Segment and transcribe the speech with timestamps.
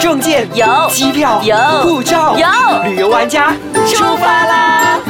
[0.00, 2.46] 证件有机票有护照有
[2.84, 3.52] 旅游玩家
[3.88, 5.00] 出发啦！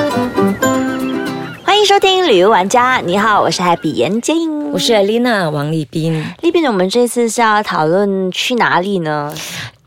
[1.63, 6.25] 欢迎收听旅游玩家，你好，我是 Happy 严静，我是 Alina 王立斌。
[6.41, 9.35] 丽斌，我们这次是要讨论去哪里呢？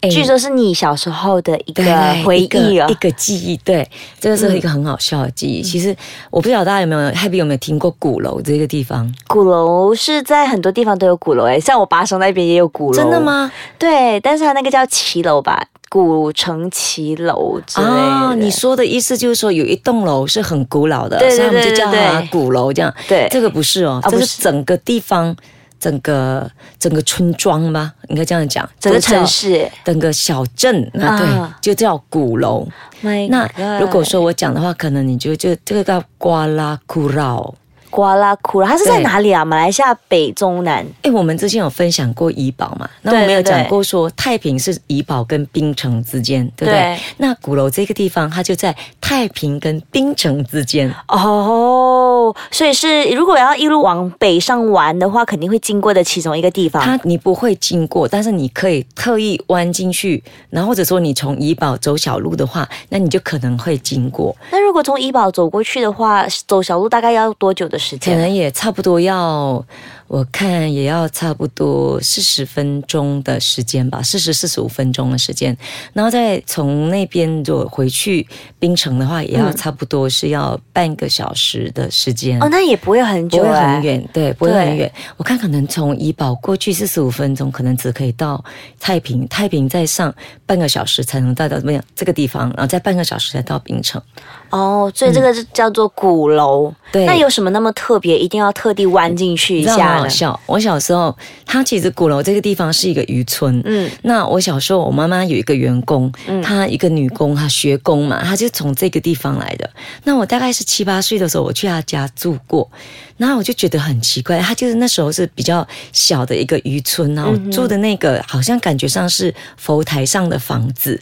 [0.02, 1.84] 哎据说是你小时候的一个
[2.24, 2.94] 回忆哦一。
[2.96, 3.88] 个记忆，对，
[4.20, 5.62] 这个是一个很好笑的记忆。
[5.62, 5.96] 其实
[6.30, 9.12] 我不晓得大家有没有 Happy 有没有听过鼓楼这个地方？
[9.28, 12.98] 鼓楼是在很多地方都有鼓楼诶，像我巴生那边也有鼓楼。
[12.98, 13.22] 真的？
[13.22, 13.52] 吗？
[13.80, 17.92] 对，但是它那个叫骑楼吧，古城骑楼之类的。
[17.92, 22.94] 哦，你说的意思就是说有一栋楼是很古老的，对对所以我们就叫它鼓楼这样。
[23.08, 25.36] 对这个不是哦，这是整个地方。
[25.82, 26.50] 整个
[26.80, 29.70] 整个村庄吗，应该这样讲，整个城市。
[29.84, 32.66] 整个小镇啊，对，啊就叫鼓楼。
[33.02, 33.50] 那
[33.80, 37.54] 如果说我讲的话，可能你就就这个叫瓜拉库绕。
[37.92, 39.46] 瓜拉库拉，它是在哪里啊？
[39.46, 40.84] 马来西亚北中南。
[41.04, 42.90] 哎，我们之前有分享过怡保嘛？
[43.04, 46.80] 那我们有讲过说太平是怡保跟槟城之间，对不对？
[46.80, 50.92] 对那鼓楼这个地方，它就在太平跟槟城之间。
[51.10, 56.82] 哦，所以是如果要一路往北上玩的话，肯定会经过的其中一个地方。
[56.82, 67.98] 它你不会经过，但是你可以特意弯进去，然后或者说你从怡保走小路的话，那你就可能会经过，那如果从怡保走过去的话，走小路大概要多久的可？
[68.16, 69.66] 能也差不多要，
[70.12, 75.58] 我看也要差不多四十分钟的时间吧，四十四十五分钟的时间，
[75.94, 78.28] 然后再从那边如果回去
[78.60, 82.38] 槟城的话，也要嗯差不多是要半个小时的时间。
[82.44, 83.84] 哦，那也不会很久、不会哎很。
[83.84, 84.92] 远，对，不会很远。
[85.16, 88.44] 我看可能从怡保过去四十五分钟，可能只可以到
[88.82, 90.14] 太平，太平再上
[90.46, 94.02] 半个小时才能到到怎么样这个地方，然后再半个小时才到槟城。
[94.50, 96.68] 哦，所以这个是叫做鼓楼。
[96.68, 100.01] 嗯对那有什么那么特别，一定要特地弯进去一下呢？
[100.02, 100.40] 好笑。
[100.46, 103.62] 我小时候，他其实鼓楼这个地方是一个渔村。
[103.66, 106.12] 嗯，那我小时候，我妈妈有一个员工，
[106.44, 109.70] 她一个女工，她学工嘛，她就从这个地方来的。
[110.04, 112.70] 那我大概是七八岁的时候，我去她家住过，
[113.18, 121.00] 然后我就觉得很奇怪，她就是那时候是比较小的一个渔村，然后住的那个好像感觉上是佛台上的房子。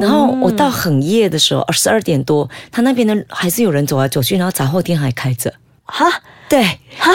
[0.00, 5.52] 然后我到很夜的时候，十二点多，他那边的还是有人走来走去，然后杂货店还开着。
[5.84, 6.04] 哈，
[6.48, 6.64] 对，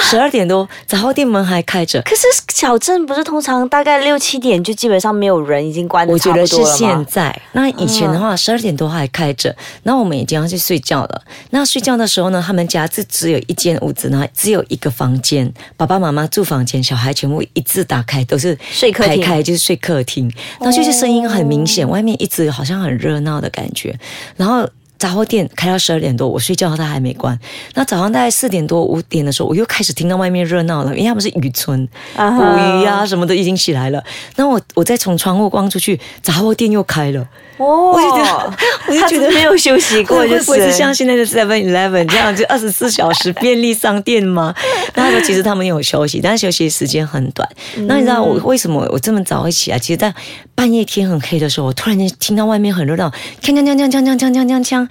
[0.02, 2.02] 十二点多，杂货店门还开着。
[2.02, 6.34] 可是小镇不是通常大概六七点就基本上没有人，已经关的我觉？
[6.34, 11.22] 得是现在，那以前的话，十二点多还开着，然后我们已经要去睡觉了。
[11.52, 23.97] 那睡觉的时候呢，他们家就只有一间屋子，然后只有一个房间，爸爸妈妈住房间，小孩全部一字打开，都是睡客厅排开就是睡客厅，然后就是声音很明显，外面一直好像很热闹的感觉，
[24.36, 24.68] 然后。
[25.02, 27.36] 杂货店开到十二点多，我睡觉它还没关。
[27.74, 34.04] 那早上大概四点多五点的时候，我又开始听到外面热闹了，因为他们是渔村，啊捕鱼啊什么的已经起来了。
[34.36, 37.28] 那我我再从窗户望出去，杂货店又开了。
[37.62, 38.54] 哦，我就觉得
[38.88, 44.54] 我就觉得没有休息过，会就不会是像现在的 Seven Eleven 这样，就 二十四小时便利商店吗？
[44.96, 47.48] 那他说其实他们有休息，但是休息时间很短。
[47.88, 49.80] 那你知道我为什么我这么早会起来？
[49.80, 50.14] 其实，在
[50.56, 53.12] 半夜天很黑的时候，我突然间听到外面很热闹，
[53.42, 54.88] 锵锵锵锵锵锵锵锵锵锵。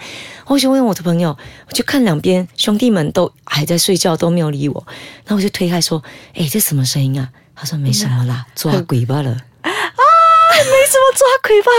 [0.46, 1.36] 我就问我的朋友，
[1.68, 4.84] 我就看两边兄弟们都还在睡觉，都没有理我。
[5.24, 6.02] 然后我就推开说
[6.34, 9.36] ：“哎，这什么声音啊？”他说：“没什么啦，抓鬼罢了。”
[10.64, 11.70] 没什么抓鬼吧？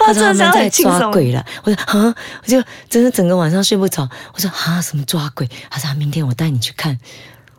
[0.00, 0.70] 哇，他说他们在。
[0.70, 1.44] 抓鬼了。
[1.64, 4.08] 我说啊，我就真的整个晚上睡不着。
[4.34, 5.48] 我说啊，什么抓鬼？
[5.70, 6.98] 他说、啊、明天我带你去看。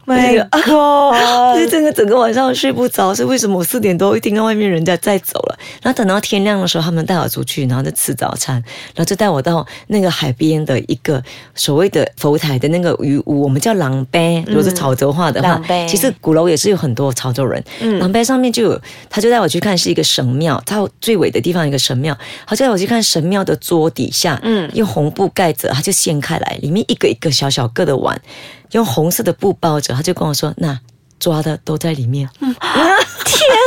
[0.07, 1.59] My 我 God！
[1.59, 3.57] 就整个整个晚上睡不着，是为什么？
[3.57, 8.55] 我四点多一听到外面人家在走了，然后等到天亮的时候，他们带我出去，然后就吃早餐，
[8.95, 11.21] 然后就带我到那个海边的一个
[11.55, 17.99] 所谓的佛台的那个渔屋，我们叫廊碑，如果是潮州话的话其实鼓楼也是有很多潮州人，嗯。
[17.99, 24.71] 廊碑上面就有，他就带我去看是一个神庙，到最尾的地方一个神庙，他就带我去看神庙的桌底下，嗯。
[24.73, 28.21] 用红布盖着，他就掀开来，里面一个一个小小个的碗，
[28.71, 30.79] 用红色的布包着，他就跟我说：“那
[31.19, 32.29] 抓的都在里面。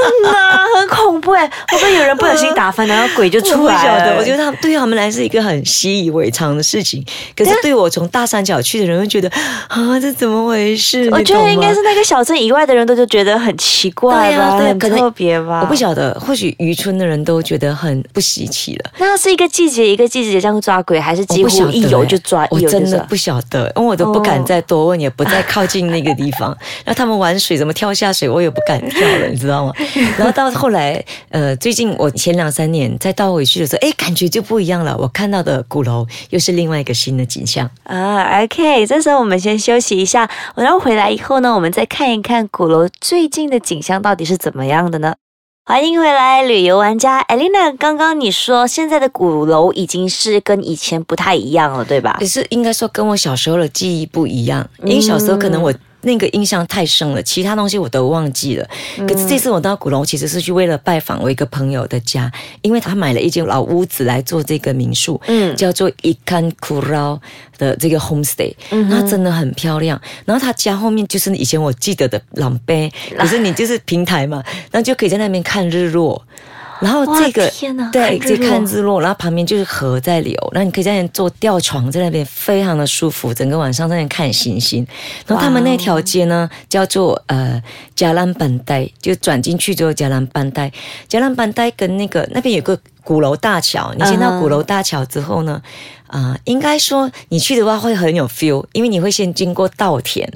[0.00, 1.46] 天哪，很恐怖哎！
[1.68, 4.18] 会不会有人不小心打翻，然后鬼就出来不晓得，了？
[4.18, 7.04] 我觉得他们对他们来是一个很习以为常的事情，
[7.36, 9.28] 可是对我从大三角去的人会觉得
[9.68, 11.08] 啊，这怎么回事？
[11.10, 15.60] 我觉得应该是那个小镇以外的人都就觉得很奇怪对吧，很特别吧。
[15.62, 18.91] 我不晓得，或许渔村的人都觉得很不稀奇了。
[18.98, 22.60] 那是一个季节一个季节这样抓鬼，还是几乎一有欸就抓，我？
[22.70, 26.56] 真的不晓得，因为我都不敢再多问，也不再靠近那个地方。
[26.84, 29.72] 然后他们玩水怎么跳下水，我也不敢跳了，你知道吗？
[30.19, 34.97] 然后到后来，呃，最近我前两三年再倒回去的时候，哎，感觉就不一样了。
[34.98, 37.69] 我看到的鼓楼又是另外一个新的景象。
[37.84, 45.15] 啊，OK，这时候我们先休息一下，然后回来以后呢，我们再看一看鼓楼最近的景象到底是怎么样的呢？
[45.65, 47.71] 欢迎回来，旅游玩家艾琳娜。
[47.72, 52.27] 刚刚你说现在的鼓楼已经是跟以前不太一样了，对吧可？
[52.27, 55.72] 是应该说跟我小时候的记忆不一样，因为小时候可能我。
[56.02, 58.66] 那个印象太深了，其他东西我都忘记了。
[58.98, 62.30] 可是这次我到鼓楼，其实是去为了拜访我一个朋友的家，
[62.62, 67.18] 因为他买了一间老屋子来做这个民宿，嗯叫做 Ikan Kurau
[67.58, 70.00] 的这个 homestay，、那真的很漂亮。
[70.24, 76.22] 然后他家后面就是以前我记得的朗碑，可是你就是平台嘛，然后就可以在那边看日落。
[76.80, 77.50] 然后这个
[77.92, 84.86] 对，就看日落，然后旁边就是河在流，那你可以在那边坐吊床，在那边非常的舒服，整个晚上在那边看星星。
[85.27, 87.62] 然后他们那条街呢叫做呃
[87.94, 90.72] 加兰班带，就转进去之后加兰班带，
[91.06, 95.60] 加兰班带跟那个那边有个鼓楼大桥，你先到鼓楼大桥之后呢，
[96.06, 100.27] 啊、应该说你去的话会很有 feel，因为你会先经过稻田。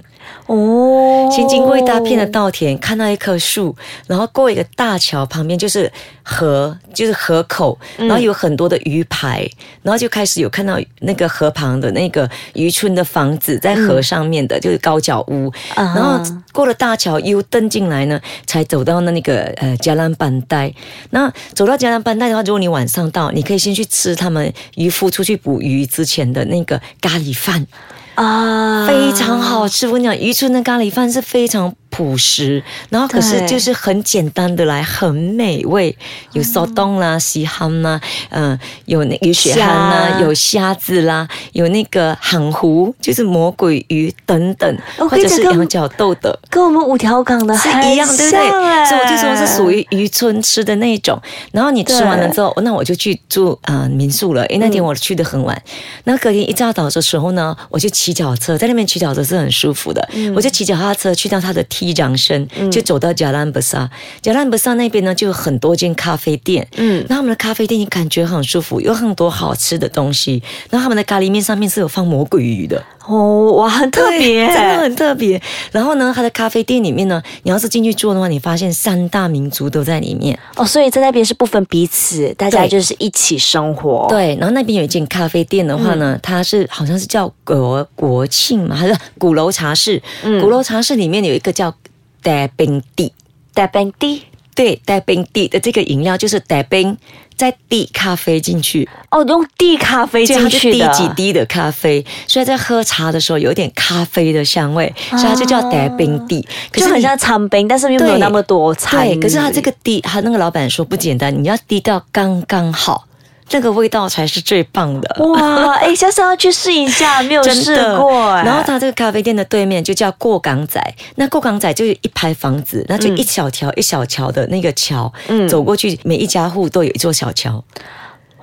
[0.47, 3.75] 哦，先经过一大片的稻田，看到一棵树，
[4.07, 5.91] 然后过一个大桥，旁边就是
[6.23, 9.49] 河，就是河口，然后有很多的鱼排，
[9.83, 15.49] 然后就开始有看到那个河旁的那个渔村的房子在河上面的，就是高脚屋。
[15.75, 16.21] 啊然后
[16.53, 20.73] 过了大桥又登进来呢，才走到那那个呃加兰班带。
[21.11, 27.67] 那走到加兰班带的话，如果你晚上到，你可以先去吃他们渔夫出去捕鱼之前的那个咖喱饭。
[28.15, 29.87] 啊，非常好吃。
[29.87, 32.61] 我跟你讲，渔村的咖喱饭是非常朴实，
[32.91, 35.97] 然后可是就是很简单的来，很美味，
[36.33, 38.01] 有烧冻啦、西 ham 啦，
[38.31, 46.37] 嗯、有那有血汗啦，有虾子啦，有那个杭糊，就是魔鬼鱼等等，哦或者是羊角豆的。
[46.51, 48.85] 跟我们五条港的是一样，对不对？
[48.87, 51.21] 所以我就说是属于渔村吃的那一种。
[51.53, 54.45] 然后你吃完了之后，那我就去住啊、呃民宿了。
[54.47, 55.61] 因为那天我去的很晚，
[56.05, 60.07] 那隔天一大早的时候呢，我就骑脚车，在那边骑脚车是很舒服的。
[60.35, 63.91] 我就骑脚踏车去到他的 T 掌声，就走到贾兰布萨。
[64.23, 66.67] 贾兰布萨那边呢，就有很多间咖啡店。
[66.79, 70.43] 嗯那他们的咖啡店你感觉很舒服，有很多好吃的东西。
[70.71, 72.83] 然后他们的咖喱面上面是有放魔鬼鱼的。
[73.07, 75.41] 哦，哇，很特别，真的很特别。
[75.71, 80.39] 然后呢，它的咖啡店里面呢，你要是进去坐的话，你发现三大民族都在里面。
[80.57, 90.03] 哦，所以在那边是不分彼此，大家就是一起生活。，对，然后那边有一间咖啡店的话呢，它是好像是叫国国庆嘛，还是鼓楼茶室？
[90.41, 91.75] 鼓楼茶室里面有一个叫
[92.23, 93.13] 带冰地，
[93.53, 94.23] 带本地
[94.55, 96.97] 对，带冰地的这个饮料就是带冰
[97.37, 106.41] 再滴咖啡进去，哦，用滴咖啡进去的，几滴的咖啡，所以在喝茶的时候有一点咖啡的香味，所以它就叫带冰滴。
[106.71, 109.07] 可就是很像餐冰，但是又没有那么多餐。
[109.07, 113.07] 对，可是它这个滴，它那个老板说不简单，你要滴到刚刚好，
[113.51, 115.25] 那个味道才是最棒的。
[115.25, 118.43] 哇，哎， 下次要去试一下，没有试过哎。
[118.45, 120.81] 然后它这个咖啡店的对面就叫过港仔，
[121.17, 127.63] 那过港仔就有一排房子，那就一小条一小条的那个桥，嗯走过去每一家户都有一座小桥。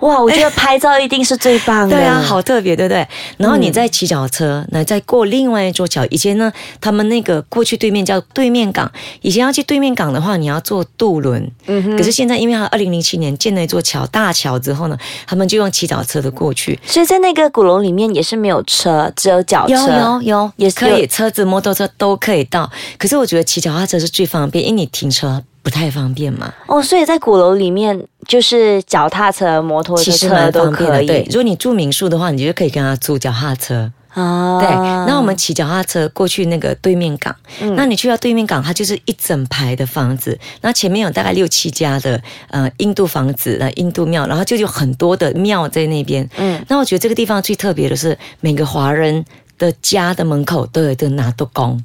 [0.01, 1.95] 哇，我觉得拍照一定是最棒的。
[1.95, 3.07] 对啊，好特别，对不对？
[3.37, 6.05] 然后你再骑脚车，那、再过另外一座桥。
[6.09, 11.49] 以前呢，他们那个过去对面叫对面港，以前要去对面港的话，你要坐渡轮。
[11.67, 16.79] 嗯哼可是现在，因为他二零零七年建了一座桥，大桥之后呢，他们就用骑脚车的过去。
[16.85, 19.73] 所以在那个鼓楼里面也是没有车，只有脚车。
[19.73, 22.69] 有有有，也是可以，车子、摩托车都可以到。
[22.97, 26.53] 可是我觉得骑脚踏车是最方便，因为你停车不太方便嘛。
[26.67, 31.07] 哦，所以在鼓楼里面就是脚踏车、摩托车其实车都蛮方便的，可以。
[31.07, 31.27] 对。
[31.27, 33.91] 如果你住民宿的话，你就可以跟他租脚踏车。
[34.13, 34.67] 啊，对，
[35.07, 46.25] 那我们骑脚踏车过去那个对面港，嗯那你去到对面港，它就是一整排的房子，那前面有大概六七家的呃印度房子、呃印度庙，然后就有很多的庙在那边。
[46.35, 49.23] 嗯嗯，那我觉得这个地方最特别的是，每个华人
[49.57, 51.81] 的家的门口都有一个拿督公。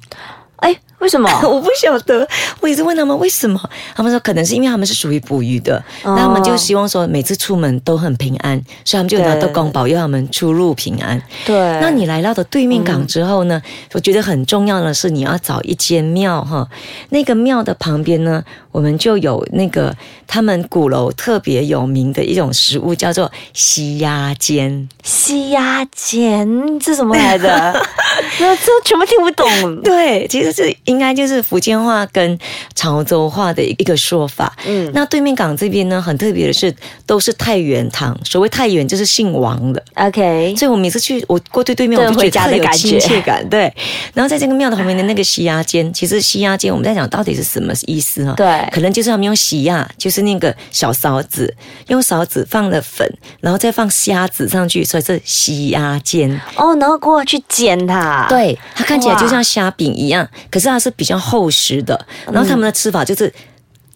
[0.98, 1.30] 哎，为什么？
[1.44, 2.26] 我不晓得，
[2.60, 3.60] 我一直问他们为什么，
[3.94, 11.20] 他们说可能是因为他们是属于捕鱼的，哦那他们就希望说每次出门都很平安，所以他们就拿对督公保佑他们出入平安。
[11.44, 13.62] 对，那你来到的对面港之后呢？
[13.92, 16.68] 我觉得很重要的是你要找一间庙哈，
[17.10, 19.94] 那个庙的旁边呢，我们就有那个
[20.26, 24.88] 他们鼓楼特别有名的一种食物，叫做西鸭煎。
[25.02, 27.48] 西鸭煎这什么来的？
[28.40, 29.82] 那这全部听不懂。
[29.82, 32.38] 对，其实是应该就是福建话跟
[32.74, 34.52] 潮州话的一个说法。
[34.66, 36.74] 嗯嗯，那对面港这边呢，很特别的是，
[37.06, 38.18] 都是太原堂。
[38.24, 39.82] 所谓太原，就是姓王的。
[39.94, 43.48] OK，所以我每次去，我过对对面，我就觉得特有亲切感。
[43.48, 43.72] 对，
[44.12, 48.34] 然后在这个庙的旁边的那个西鸭煎，其实西鸭煎我们在讲到底是什么意思哈？
[48.36, 51.54] 对可能就是他们用洗鸭，就是那个小勺子，
[51.88, 56.30] 用勺子放了粉，然后再放虾子上去，所以是西鸭煎。
[56.56, 62.06] 哦，然后过去煎它。，对，它看起来就像虾饼一样，可是它是比较厚实的。
[62.30, 63.32] 然后他们的吃法就是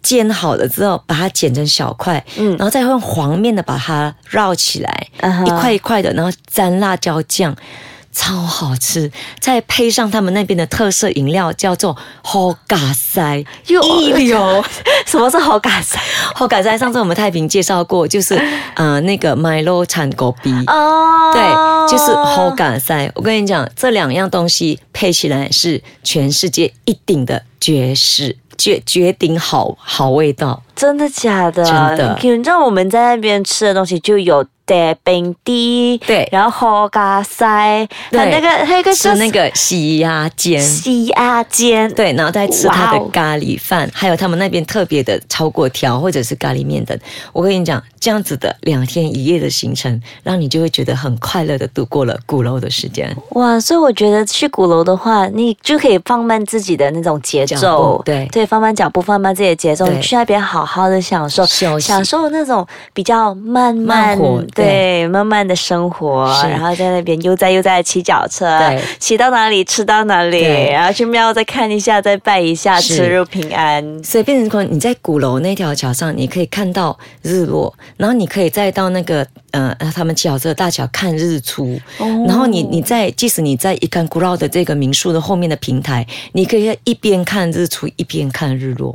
[0.01, 5.07] 煎好了之后，把它剪成小块，嗯然后再用黄面的把它绕起来，
[5.45, 7.55] 一块一块的，然后沾辣椒酱。
[8.11, 14.63] 超好吃，再配上他们那边的特色饮料，叫做好嘎塞，又一流。
[15.07, 15.99] 什么是好感塞？
[16.35, 18.39] 好嘎塞，上次我们太平介绍过，就是
[18.75, 20.51] 呃那个 Milo 产狗逼。
[20.67, 21.41] 哦，对，
[21.91, 23.11] 就是好嘎塞。
[23.15, 30.61] 我跟你讲，这两样东西配起来是全世界一顶的绝世绝绝顶好好味道。
[30.75, 31.63] 真的假的？
[31.63, 40.61] 真的你知道我们在那边吃的东西就有带冰滴，对然后喝咖塞，对那个还有个吃那个洗鸭煎。
[40.61, 46.97] 洗鸭煎，对，然后再吃他的咖喱饭，还有他们那边特别的炒粿条或者是咖喱面等。
[47.33, 53.13] 我跟你讲，这样子的两天一夜的行程，让你就会觉得很快乐的度过了鼓楼的时间。
[53.31, 53.59] 哇！
[53.59, 64.17] 所以我觉得去鼓楼的话，你就可以放慢自己的那种节奏步，对对，放慢脚步，放慢自己的节奏，你去那边好好的享受，享受那种比较慢慢
[64.61, 70.71] 对慢慢的生活，然后在那边悠哉悠哉的骑脚车对，骑到哪里吃到哪里，对。
[70.71, 72.97] 然后去庙再看一下，再拜一下，是。
[72.97, 74.03] 出入平安。
[74.03, 82.05] 所以变成说，你在鼓楼那条桥上，你可以看到日落，然后你可以再到那个呃他们脚这大桥看日出，哦。
[82.27, 88.93] 然后你你在即使你在一干古老的这个民宿的后面的平台，你可以一边看日出一边看日落，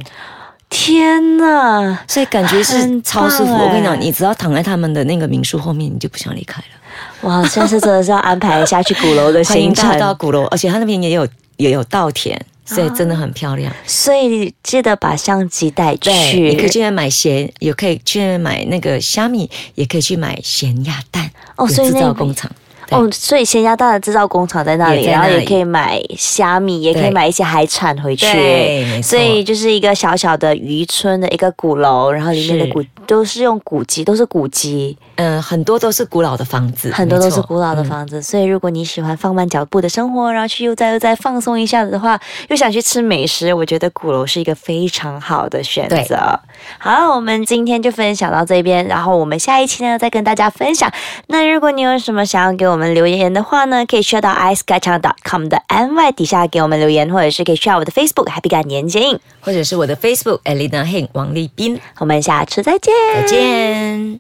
[0.69, 1.99] 天呐！
[2.09, 3.53] 所以感觉是超舒服。
[3.53, 7.29] 我跟你讲，你只要躺在他们的那个民宿后面，你就不想离开了。
[7.29, 9.99] 哇，下次真的是要安排一下去鼓楼的行程。
[9.99, 13.73] 到鼓楼，而且他那边也有也有稻田，所以真的很漂亮。
[13.87, 16.49] 所以记得把相机带，去。
[16.49, 21.31] 你可以去买咸，也可以去买那个虾米，也可以去买咸鸭蛋。
[21.57, 22.51] 哦所以那边造工厂。
[22.87, 28.27] 对哦，所以咸鸭蛋的制造工厂在那里，然后也可以买虾米，也可以买一些海产回去。
[28.33, 38.21] 对所以就是一个小小的渔村的一个鼓楼，然后里面的是古都是用古籍，都是古籍，嗯，很多都是古老的房子，很多都是古老的嗯房子。
[38.23, 46.39] 所以如果你喜欢放慢脚步的生活，然后去悠哉悠哉放松一下子的话，又想去吃美食，我觉得鼓楼是一个非常好的选择。
[46.79, 50.91] 好，我们今天就分享到这边，然后我们下一期呢再跟大家分享。
[51.29, 59.19] 那如果你有什么想要给我们留言的话呢，可以去到 icekacang.com 的 my 底下给我们留言，或者是可以去到我的 Facebook Happy 感年轻。
[59.41, 64.15] 或者是我的 Facebook Elena Heng 王丽斌，我们下次再见，再见。